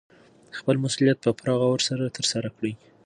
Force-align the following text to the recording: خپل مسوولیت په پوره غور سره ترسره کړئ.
خپل 0.57 0.75
مسوولیت 0.83 1.17
په 1.21 1.29
پوره 1.37 1.53
غور 1.61 1.79
سره 1.89 2.13
ترسره 2.17 2.49
کړئ. 2.55 2.73